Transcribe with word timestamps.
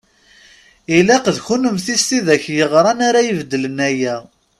Ilaq 0.97 1.25
d 1.35 1.37
kunemti 1.45 1.95
s 2.01 2.03
tidak 2.09 2.43
yeɣran 2.57 2.99
ara 3.07 3.21
ibeddlen 3.29 3.77
aya. 3.89 4.15